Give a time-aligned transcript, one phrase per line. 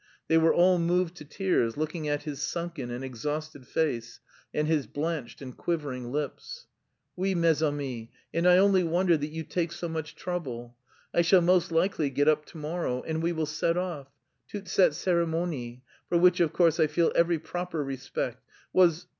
[0.29, 4.19] They were all moved to tears looking at his sunken and exhausted face
[4.51, 6.65] and his blanched and quivering lips.
[7.15, 9.43] "Oui, mes amis, and I only wonder that you...
[9.43, 10.75] take so much trouble.
[11.13, 13.45] I shall most likely get up to morrow, and we will...
[13.45, 14.07] set off....
[14.47, 15.81] Toute cette cérémonie...
[16.09, 18.41] for which, of course, I feel every proper respect...
[18.73, 19.05] was..."